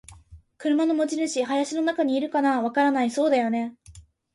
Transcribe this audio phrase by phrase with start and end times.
[0.57, 1.43] 「車の持ち主。
[1.43, 3.75] 林の中にいるかな？」「わからない。」「そうだよね。」